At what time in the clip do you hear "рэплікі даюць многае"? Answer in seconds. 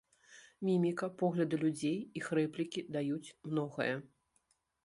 2.39-3.91